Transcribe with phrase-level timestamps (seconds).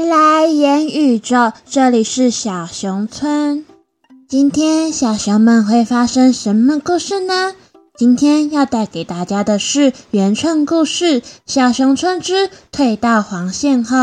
[0.00, 3.64] 来，言宇宙，这里是小熊村。
[4.28, 7.54] 今天小熊们会发生什么故事呢？
[7.96, 13.96] 今天要带给大家的是原创故事《小熊村之退到黄线后》。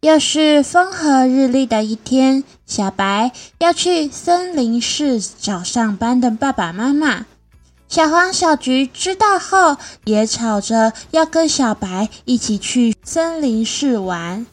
[0.00, 7.26] 又是风和日丽的一天，小白要去森林市找上班的爸爸妈妈。
[7.88, 14.46] 小黄、小橘知道后，也吵着要跟小白一起去森林市玩。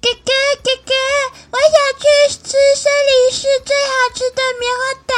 [0.00, 0.92] 哥哥，哥哥，
[1.50, 2.06] 我想去
[2.44, 5.12] 吃森林市最好吃的棉花糖。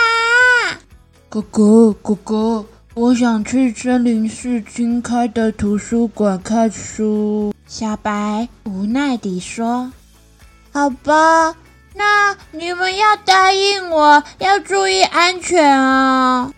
[1.28, 7.54] 哥哥，哥哥，我想去森林市新开的图书馆看书。
[7.66, 9.92] 小白无奈地说
[10.72, 11.54] ：“好吧，
[11.94, 16.52] 那你们要答应我，要注意安全哦。”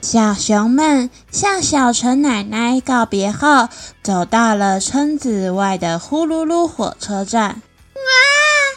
[0.00, 3.68] 小熊们向小陈奶奶告别后，
[4.02, 7.48] 走到了村子外的呼噜噜火车站。
[7.48, 8.02] 哇，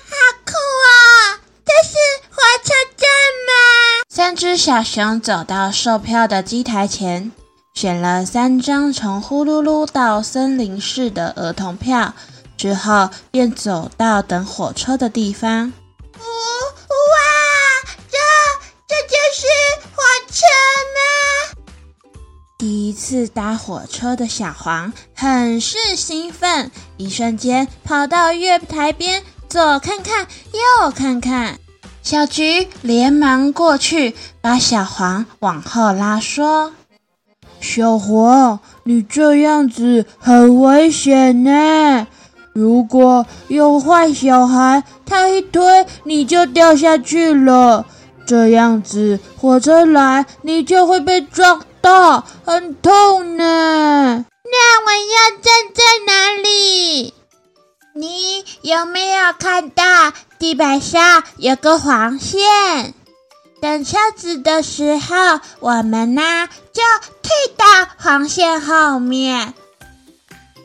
[0.10, 1.40] 好酷啊！
[1.64, 1.96] 这是
[2.30, 3.08] 火车站
[3.48, 4.04] 吗？
[4.10, 7.32] 三只小熊走到售票的机台前，
[7.74, 12.14] 选了三张从呼噜噜到森林市的儿童票，
[12.58, 15.72] 之后便走到等火车的地方。
[22.62, 31.58] 第一次搭火车的小黄很是兴奋，一瞬间跑到月台边左看看右看看。
[32.04, 36.72] 小菊连忙过去把小黄往后拉，说
[37.60, 42.06] ：“小黄，你这样子很危险呢！
[42.54, 45.64] 如果有坏小孩，他一推
[46.04, 47.88] 你就掉下去了。
[48.28, 57.14] 这样子火车来，你就会被撞。”大很痛呢，那我要站在哪里？
[57.94, 59.84] 你有没有看到
[60.38, 62.94] 地板上有个黄线？
[63.62, 66.82] 等车子的时候，我们呢就
[67.24, 67.66] 退到
[67.98, 69.54] 黄线后面。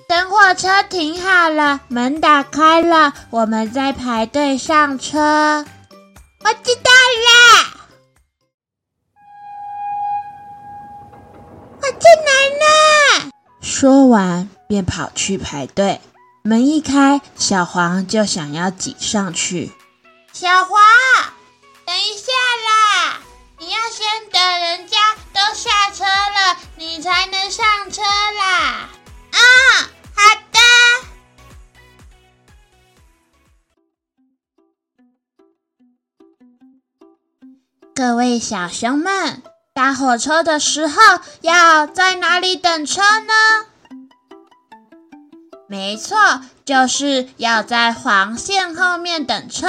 [0.09, 5.65] 等火车停好了，门打开了，我们再排队上车。
[6.45, 6.91] 我知道
[7.27, 7.36] 了。
[14.07, 16.01] 说完便跑去排队。
[16.45, 19.73] 门一开，小黄就想要挤上去。
[20.33, 20.79] 小黄，
[21.85, 22.31] 等一下
[22.69, 23.19] 啦！
[23.59, 24.97] 你要先等人家
[25.35, 28.91] 都下车了，你才能上车啦。
[29.33, 29.41] 啊，
[30.15, 30.23] 好
[30.53, 30.61] 的。
[37.93, 39.43] 各位小熊们。
[39.75, 40.95] 搭火车的时候
[41.43, 43.35] 要在哪里等车呢？
[45.69, 46.17] 没错，
[46.65, 49.67] 就是要在黄线后面等车。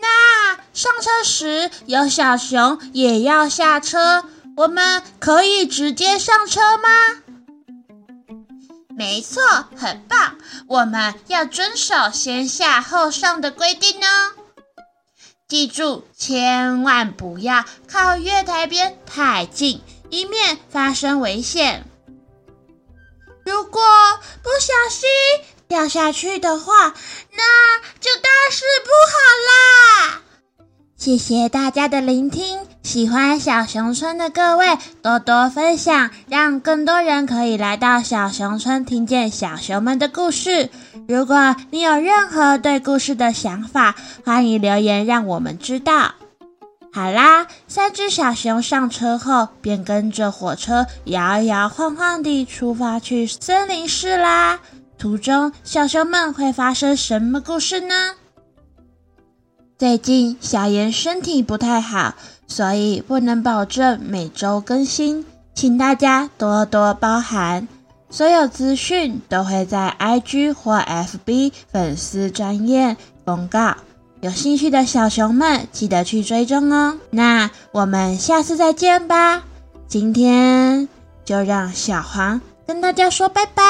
[0.00, 4.24] 那上车时有小熊也要下车，
[4.56, 6.88] 我们可以直接上车吗？
[8.96, 9.42] 没错，
[9.76, 10.36] 很棒，
[10.66, 14.32] 我们要遵守先下后上的规定哦。
[15.46, 21.84] 记住，千万不要靠月台边太近，以免发生危险。
[23.44, 23.80] 如果
[24.42, 25.08] 不小心
[25.68, 26.94] 掉下去的话，
[27.32, 29.14] 那就大事不好
[29.48, 30.20] 啦！
[30.96, 40.70] 谢谢大家的聆听，喜欢小熊村的各位多多分享，让更多人可以来到小熊村，听见小熊们的故事。
[41.06, 43.94] 如果你有任何对故事的想法，
[44.24, 46.14] 欢迎留言让我们知道。
[46.94, 54.60] 好啦，三只小熊上车后，便跟着火车摇摇晃晃地出发去森林市啦。
[54.96, 58.14] 途中，小熊们会发生什么故事呢？
[59.76, 62.14] 最近小妍身体不太好，
[62.46, 67.66] 所以不能保证每周更新，请大家多多包涵。
[68.08, 73.74] 所有资讯都会在 IG 或 FB 粉丝专页公告，
[74.24, 76.98] 有兴趣的小熊们记得去追踪哦。
[77.10, 79.44] 那我们下次再见吧，
[79.86, 80.88] 今天
[81.26, 83.62] 就让小黄跟大家说拜拜。